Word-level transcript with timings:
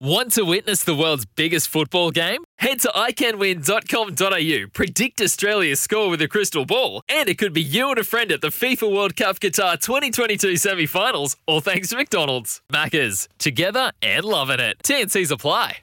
Want 0.00 0.32
to 0.32 0.42
witness 0.44 0.82
the 0.82 0.94
world's 0.94 1.24
biggest 1.24 1.68
football 1.68 2.10
game? 2.10 2.42
Head 2.58 2.80
to 2.80 2.88
iCanWin.com.au, 2.88 4.68
predict 4.72 5.20
Australia's 5.20 5.80
score 5.80 6.10
with 6.10 6.20
a 6.20 6.26
crystal 6.26 6.64
ball, 6.66 7.02
and 7.08 7.28
it 7.28 7.38
could 7.38 7.52
be 7.52 7.62
you 7.62 7.90
and 7.90 7.98
a 7.98 8.04
friend 8.04 8.32
at 8.32 8.40
the 8.40 8.48
FIFA 8.48 8.92
World 8.92 9.14
Cup 9.14 9.38
Qatar 9.38 9.80
2022 9.80 10.56
semi 10.56 10.86
finals, 10.86 11.36
all 11.46 11.60
thanks 11.60 11.90
to 11.90 11.96
McDonald's. 11.96 12.60
Maccas, 12.72 13.28
together 13.38 13.92
and 14.02 14.24
loving 14.24 14.58
it. 14.58 14.78
TNC's 14.82 15.30
apply. 15.30 15.76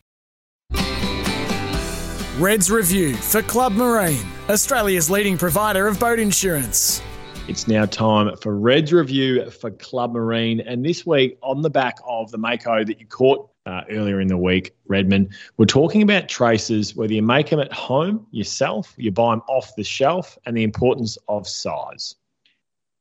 Reds 2.38 2.70
Review 2.70 3.16
for 3.16 3.42
Club 3.42 3.72
Marine, 3.72 4.26
Australia's 4.50 5.10
leading 5.10 5.38
provider 5.38 5.88
of 5.88 6.02
boat 6.02 6.20
insurance. 6.20 7.02
It's 7.48 7.68
now 7.68 7.86
time 7.86 8.36
for 8.38 8.58
Reds 8.58 8.92
Review 8.92 9.50
for 9.50 9.72
Club 9.72 10.14
Marine. 10.14 10.60
And 10.60 10.86
this 10.86 11.06
week, 11.06 11.38
on 11.42 11.62
the 11.62 11.70
back 11.70 11.98
of 12.06 12.30
the 12.32 12.38
Mako 12.38 12.84
that 12.84 13.00
you 13.00 13.08
caught 13.08 13.51
uh, 13.66 13.82
earlier 13.90 14.20
in 14.20 14.28
the 14.28 14.38
week, 14.38 14.76
Redmond, 14.88 15.30
we're 15.58 15.66
talking 15.66 16.02
about 16.02 16.28
traces, 16.30 16.96
whether 16.96 17.14
you 17.14 17.22
make 17.22 17.50
them 17.50 17.60
at 17.60 17.72
home 17.72 18.26
yourself, 18.32 18.94
you 18.98 19.12
buy 19.12 19.34
them 19.34 19.44
off 19.48 19.76
the 19.76 19.84
shelf, 19.84 20.38
and 20.46 20.58
the 20.58 20.64
importance 20.64 21.18
of 21.28 21.48
size. 21.48 22.16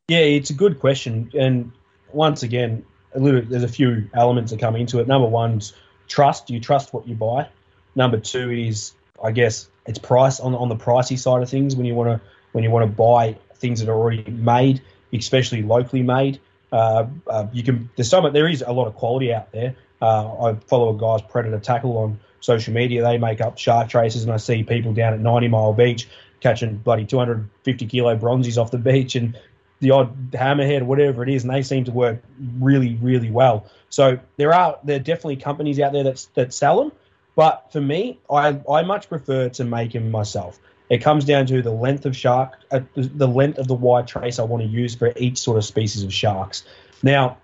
Yeah, 0.08 0.18
it's 0.18 0.50
a 0.50 0.54
good 0.54 0.80
question. 0.80 1.30
And 1.38 1.72
once 2.12 2.42
again, 2.42 2.84
a 3.14 3.20
little, 3.20 3.42
there's 3.42 3.62
a 3.62 3.68
few 3.68 4.08
elements 4.14 4.52
that 4.52 4.60
come 4.60 4.76
into 4.76 5.00
it. 5.00 5.06
Number 5.06 5.28
one's 5.28 5.72
trust. 6.08 6.50
You 6.50 6.60
trust 6.60 6.92
what 6.92 7.06
you 7.06 7.14
buy. 7.14 7.48
Number 7.94 8.18
two 8.18 8.50
is, 8.50 8.92
I 9.22 9.30
guess, 9.32 9.68
it's 9.86 9.98
price 9.98 10.40
on 10.40 10.54
on 10.54 10.68
the 10.68 10.76
pricey 10.76 11.18
side 11.18 11.42
of 11.42 11.48
things 11.48 11.74
when 11.74 11.86
you 11.86 11.94
want 11.94 12.10
to 12.10 12.28
when 12.52 12.64
you 12.64 12.70
want 12.70 12.88
to 12.88 12.94
buy 12.94 13.36
things 13.56 13.80
that 13.80 13.88
are 13.88 13.96
already 13.96 14.30
made, 14.30 14.82
especially 15.12 15.62
locally 15.62 16.02
made. 16.02 16.40
Uh, 16.72 17.06
uh, 17.26 17.46
you 17.52 17.62
can 17.62 17.90
there's 17.96 18.08
some 18.08 18.32
there 18.32 18.48
is 18.48 18.62
a 18.66 18.72
lot 18.72 18.86
of 18.86 18.94
quality 18.94 19.32
out 19.32 19.52
there. 19.52 19.76
Uh, 20.00 20.44
I 20.44 20.54
follow 20.66 20.94
a 20.94 20.98
guy's 20.98 21.26
Predator 21.28 21.58
Tackle 21.58 21.96
on 21.98 22.20
social 22.40 22.72
media. 22.72 23.02
They 23.02 23.18
make 23.18 23.40
up 23.40 23.58
shark 23.58 23.88
traces, 23.88 24.22
and 24.24 24.32
I 24.32 24.38
see 24.38 24.62
people 24.62 24.92
down 24.94 25.12
at 25.12 25.20
90 25.20 25.48
Mile 25.48 25.72
Beach 25.72 26.08
catching 26.40 26.76
bloody 26.76 27.04
250 27.04 27.86
kilo 27.86 28.16
bronzies 28.16 28.56
off 28.56 28.70
the 28.70 28.78
beach 28.78 29.14
and 29.14 29.38
the 29.80 29.92
odd 29.92 30.32
hammerhead, 30.32 30.82
or 30.82 30.84
whatever 30.84 31.22
it 31.22 31.28
is, 31.28 31.42
and 31.42 31.52
they 31.52 31.62
seem 31.62 31.84
to 31.84 31.90
work 31.90 32.22
really, 32.58 32.96
really 32.96 33.30
well. 33.30 33.66
So 33.88 34.18
there 34.36 34.52
are 34.54 34.78
there 34.84 34.96
are 34.96 35.02
definitely 35.02 35.36
companies 35.36 35.80
out 35.80 35.92
there 35.92 36.04
that 36.04 36.26
that 36.34 36.54
sell 36.54 36.78
them, 36.78 36.92
but 37.34 37.72
for 37.72 37.80
me, 37.80 38.18
I 38.30 38.60
I 38.70 38.82
much 38.82 39.08
prefer 39.08 39.48
to 39.50 39.64
make 39.64 39.92
them 39.92 40.10
myself. 40.10 40.58
It 40.90 40.98
comes 40.98 41.24
down 41.24 41.46
to 41.46 41.62
the 41.62 41.70
length 41.70 42.04
of 42.04 42.16
shark, 42.16 42.58
uh, 42.72 42.80
the 42.96 43.28
length 43.28 43.58
of 43.58 43.68
the 43.68 43.74
wide 43.74 44.08
trace 44.08 44.40
I 44.40 44.42
want 44.42 44.64
to 44.64 44.68
use 44.68 44.94
for 44.96 45.12
each 45.16 45.38
sort 45.38 45.56
of 45.56 45.64
species 45.64 46.02
of 46.02 46.12
sharks. 46.12 46.64
Now, 47.02 47.38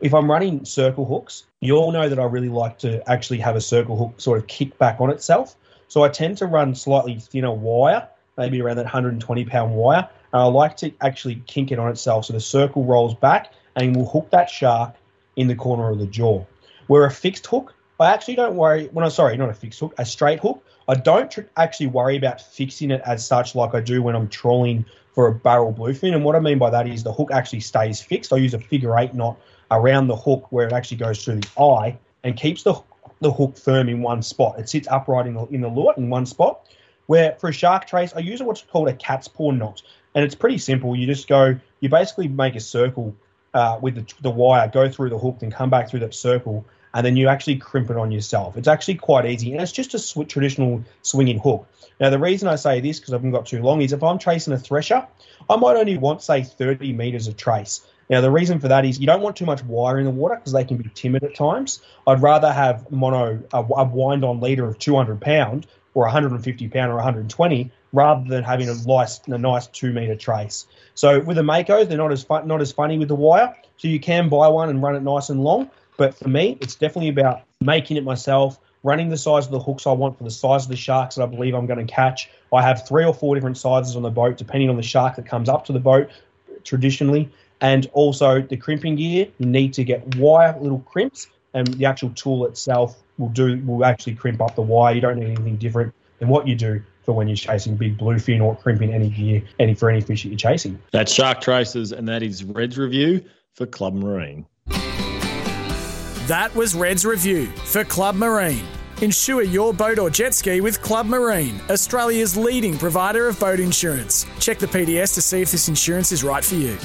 if 0.00 0.12
I'm 0.12 0.30
running 0.30 0.64
circle 0.64 1.04
hooks, 1.04 1.46
you 1.60 1.76
all 1.76 1.92
know 1.92 2.08
that 2.08 2.18
I 2.18 2.24
really 2.24 2.48
like 2.48 2.78
to 2.80 3.08
actually 3.08 3.38
have 3.38 3.54
a 3.54 3.60
circle 3.60 3.96
hook 3.96 4.20
sort 4.20 4.38
of 4.38 4.48
kick 4.48 4.76
back 4.78 5.00
on 5.00 5.10
itself. 5.10 5.56
So 5.86 6.02
I 6.02 6.08
tend 6.08 6.38
to 6.38 6.46
run 6.46 6.74
slightly 6.74 7.18
thinner 7.18 7.52
wire, 7.52 8.08
maybe 8.36 8.60
around 8.60 8.76
that 8.76 8.84
120 8.84 9.44
pound 9.44 9.74
wire. 9.74 10.08
And 10.32 10.42
I 10.42 10.44
like 10.44 10.76
to 10.78 10.92
actually 11.00 11.42
kink 11.46 11.72
it 11.72 11.78
on 11.78 11.88
itself 11.90 12.26
so 12.26 12.32
the 12.32 12.40
circle 12.40 12.84
rolls 12.84 13.14
back 13.14 13.52
and 13.76 13.96
will 13.96 14.08
hook 14.08 14.30
that 14.30 14.50
shark 14.50 14.94
in 15.36 15.46
the 15.46 15.54
corner 15.54 15.90
of 15.90 15.98
the 15.98 16.06
jaw. 16.06 16.44
Where 16.88 17.04
a 17.04 17.10
fixed 17.10 17.46
hook, 17.46 17.74
I 18.00 18.12
actually 18.12 18.36
don't 18.36 18.56
worry. 18.56 18.88
When 18.92 19.04
I'm 19.04 19.10
sorry, 19.10 19.36
not 19.36 19.50
a 19.50 19.54
fixed 19.54 19.80
hook, 19.80 19.94
a 19.98 20.04
straight 20.04 20.40
hook. 20.40 20.64
I 20.86 20.94
don't 20.94 21.30
tr- 21.30 21.42
actually 21.56 21.88
worry 21.88 22.16
about 22.16 22.40
fixing 22.40 22.90
it 22.90 23.02
as 23.04 23.26
such, 23.26 23.54
like 23.54 23.74
I 23.74 23.80
do 23.80 24.02
when 24.02 24.14
I'm 24.14 24.28
trawling 24.28 24.84
for 25.12 25.26
a 25.26 25.34
barrel 25.34 25.72
bluefin. 25.72 26.14
And 26.14 26.24
what 26.24 26.36
I 26.36 26.40
mean 26.40 26.58
by 26.58 26.70
that 26.70 26.86
is 26.86 27.02
the 27.02 27.12
hook 27.12 27.30
actually 27.32 27.60
stays 27.60 28.00
fixed. 28.00 28.32
I 28.32 28.36
use 28.36 28.54
a 28.54 28.58
figure 28.58 28.96
eight 28.98 29.14
knot 29.14 29.38
around 29.70 30.06
the 30.06 30.16
hook 30.16 30.46
where 30.50 30.66
it 30.66 30.72
actually 30.72 30.98
goes 30.98 31.22
through 31.24 31.40
the 31.40 31.60
eye 31.60 31.98
and 32.24 32.36
keeps 32.36 32.62
the 32.62 32.74
the 33.20 33.32
hook 33.32 33.56
firm 33.56 33.88
in 33.88 34.00
one 34.00 34.22
spot. 34.22 34.58
It 34.58 34.68
sits 34.68 34.86
upright 34.88 35.26
in 35.26 35.34
the 35.34 35.44
in 35.46 35.60
the 35.60 35.68
lure 35.68 35.94
in 35.96 36.08
one 36.08 36.26
spot. 36.26 36.66
Where 37.06 37.32
for 37.40 37.48
a 37.48 37.52
shark 37.52 37.86
trace, 37.86 38.12
I 38.14 38.20
use 38.20 38.42
what's 38.42 38.62
called 38.62 38.88
a 38.88 38.92
cat's 38.92 39.28
paw 39.28 39.50
knot, 39.50 39.82
and 40.14 40.24
it's 40.24 40.34
pretty 40.34 40.58
simple. 40.58 40.94
You 40.94 41.06
just 41.06 41.26
go, 41.26 41.58
you 41.80 41.88
basically 41.88 42.28
make 42.28 42.54
a 42.54 42.60
circle 42.60 43.16
uh, 43.54 43.78
with 43.80 43.94
the, 43.94 44.14
the 44.20 44.30
wire, 44.30 44.68
go 44.68 44.90
through 44.90 45.08
the 45.08 45.18
hook, 45.18 45.38
then 45.40 45.50
come 45.50 45.70
back 45.70 45.88
through 45.88 46.00
that 46.00 46.14
circle, 46.14 46.66
and 46.94 47.04
then 47.04 47.16
you 47.16 47.28
actually 47.28 47.56
crimp 47.56 47.90
it 47.90 47.96
on 47.96 48.10
yourself. 48.10 48.56
It's 48.56 48.68
actually 48.68 48.96
quite 48.96 49.26
easy, 49.26 49.52
and 49.52 49.60
it's 49.60 49.72
just 49.72 49.94
a 49.94 49.98
sw- 49.98 50.26
traditional 50.26 50.82
swinging 51.02 51.38
hook. 51.38 51.66
Now, 52.00 52.10
the 52.10 52.18
reason 52.18 52.48
I 52.48 52.56
say 52.56 52.80
this 52.80 52.98
because 52.98 53.12
I 53.12 53.16
haven't 53.16 53.32
got 53.32 53.46
too 53.46 53.62
long 53.62 53.82
is 53.82 53.92
if 53.92 54.02
I'm 54.02 54.18
tracing 54.18 54.52
a 54.52 54.58
thresher, 54.58 55.06
I 55.50 55.56
might 55.56 55.76
only 55.76 55.98
want 55.98 56.22
say 56.22 56.42
30 56.42 56.92
meters 56.92 57.26
of 57.26 57.36
trace. 57.36 57.86
Now, 58.10 58.20
the 58.20 58.30
reason 58.30 58.58
for 58.58 58.68
that 58.68 58.84
is 58.84 58.98
you 58.98 59.06
don't 59.06 59.20
want 59.20 59.36
too 59.36 59.44
much 59.44 59.62
wire 59.64 59.98
in 59.98 60.04
the 60.04 60.10
water 60.10 60.36
because 60.36 60.52
they 60.52 60.64
can 60.64 60.76
be 60.76 60.90
timid 60.94 61.24
at 61.24 61.34
times. 61.34 61.80
I'd 62.06 62.22
rather 62.22 62.50
have 62.52 62.90
mono 62.90 63.42
a, 63.52 63.58
a 63.58 63.84
wind 63.84 64.24
on 64.24 64.40
leader 64.40 64.66
of 64.66 64.78
200 64.78 65.20
pound 65.20 65.66
or 65.94 66.04
150 66.04 66.68
pound 66.68 66.90
or 66.90 66.94
120 66.96 67.70
rather 67.92 68.28
than 68.28 68.44
having 68.44 68.68
a 68.68 68.74
nice, 68.86 69.20
a 69.26 69.38
nice 69.38 69.66
two 69.66 69.92
meter 69.92 70.16
trace. 70.16 70.66
So 70.94 71.20
with 71.20 71.36
the 71.36 71.42
Mako, 71.42 71.84
they're 71.84 71.98
not 71.98 72.12
as 72.12 72.28
not 72.28 72.60
as 72.60 72.72
funny 72.72 72.98
with 72.98 73.08
the 73.08 73.14
wire. 73.14 73.54
So 73.76 73.88
you 73.88 74.00
can 74.00 74.28
buy 74.28 74.48
one 74.48 74.68
and 74.70 74.82
run 74.82 74.96
it 74.96 75.02
nice 75.02 75.28
and 75.28 75.42
long. 75.42 75.70
But 75.98 76.16
for 76.16 76.28
me, 76.28 76.56
it's 76.62 76.76
definitely 76.76 77.10
about 77.10 77.42
making 77.60 77.98
it 77.98 78.04
myself, 78.04 78.58
running 78.84 79.10
the 79.10 79.16
size 79.18 79.44
of 79.44 79.50
the 79.50 79.58
hooks 79.58 79.86
I 79.86 79.92
want 79.92 80.16
for 80.16 80.24
the 80.24 80.30
size 80.30 80.64
of 80.64 80.70
the 80.70 80.76
sharks 80.76 81.16
that 81.16 81.24
I 81.24 81.26
believe 81.26 81.54
I'm 81.54 81.66
going 81.66 81.84
to 81.84 81.92
catch. 81.92 82.30
I 82.54 82.62
have 82.62 82.86
three 82.86 83.04
or 83.04 83.12
four 83.12 83.34
different 83.34 83.58
sizes 83.58 83.96
on 83.96 84.02
the 84.02 84.10
boat, 84.10 84.38
depending 84.38 84.70
on 84.70 84.76
the 84.76 84.82
shark 84.82 85.16
that 85.16 85.26
comes 85.26 85.50
up 85.50 85.66
to 85.66 85.72
the 85.72 85.80
boat 85.80 86.08
traditionally. 86.64 87.28
And 87.60 87.90
also 87.92 88.40
the 88.40 88.56
crimping 88.56 88.94
gear, 88.94 89.26
you 89.38 89.46
need 89.46 89.74
to 89.74 89.84
get 89.84 90.16
wire 90.16 90.56
little 90.60 90.78
crimps, 90.80 91.26
and 91.52 91.66
the 91.66 91.86
actual 91.86 92.10
tool 92.10 92.46
itself 92.46 92.96
will 93.18 93.30
do 93.30 93.60
will 93.66 93.84
actually 93.84 94.14
crimp 94.14 94.40
up 94.40 94.54
the 94.54 94.62
wire. 94.62 94.94
You 94.94 95.00
don't 95.00 95.18
need 95.18 95.26
anything 95.26 95.56
different 95.56 95.92
than 96.20 96.28
what 96.28 96.46
you 96.46 96.54
do 96.54 96.80
for 97.02 97.12
when 97.12 97.26
you're 97.26 97.36
chasing 97.36 97.76
big 97.76 97.98
bluefin 97.98 98.40
or 98.40 98.54
crimping 98.54 98.94
any 98.94 99.10
gear, 99.10 99.42
any 99.58 99.74
for 99.74 99.90
any 99.90 100.00
fish 100.00 100.22
that 100.22 100.28
you're 100.28 100.38
chasing. 100.38 100.78
That's 100.92 101.12
Shark 101.12 101.40
Traces, 101.40 101.90
and 101.90 102.06
that 102.06 102.22
is 102.22 102.44
Red's 102.44 102.78
review 102.78 103.24
for 103.54 103.66
Club 103.66 103.94
Marine. 103.94 104.46
That 106.28 106.54
was 106.54 106.74
Red's 106.74 107.06
Review 107.06 107.46
for 107.46 107.84
Club 107.84 108.14
Marine. 108.14 108.66
Insure 109.00 109.42
your 109.42 109.72
boat 109.72 109.98
or 109.98 110.10
jet 110.10 110.34
ski 110.34 110.60
with 110.60 110.82
Club 110.82 111.06
Marine, 111.06 111.58
Australia's 111.70 112.36
leading 112.36 112.76
provider 112.76 113.28
of 113.28 113.40
boat 113.40 113.60
insurance. 113.60 114.26
Check 114.38 114.58
the 114.58 114.66
PDS 114.66 115.14
to 115.14 115.22
see 115.22 115.40
if 115.40 115.50
this 115.50 115.68
insurance 115.68 116.12
is 116.12 116.22
right 116.22 116.44
for 116.44 116.56
you. 116.56 116.76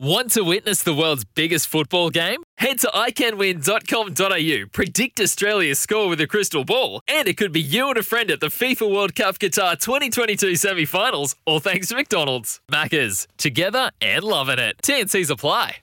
Want 0.00 0.32
to 0.32 0.42
witness 0.42 0.82
the 0.82 0.92
world's 0.92 1.24
biggest 1.24 1.68
football 1.68 2.10
game? 2.10 2.42
Head 2.58 2.80
to 2.80 2.88
iCanWin.com.au, 2.88 4.66
predict 4.72 5.20
Australia's 5.20 5.78
score 5.78 6.08
with 6.08 6.20
a 6.20 6.26
crystal 6.26 6.64
ball, 6.64 7.02
and 7.06 7.28
it 7.28 7.36
could 7.36 7.52
be 7.52 7.60
you 7.60 7.90
and 7.90 7.96
a 7.96 8.02
friend 8.02 8.32
at 8.32 8.40
the 8.40 8.48
FIFA 8.48 8.92
World 8.92 9.14
Cup 9.14 9.38
Qatar 9.38 9.78
2022 9.78 10.56
semi 10.56 10.84
finals, 10.84 11.36
all 11.46 11.60
thanks 11.60 11.86
to 11.90 11.94
McDonald's. 11.94 12.60
Maccas, 12.72 13.28
together 13.36 13.92
and 14.00 14.24
loving 14.24 14.58
it. 14.58 14.78
TNC's 14.82 15.30
apply. 15.30 15.76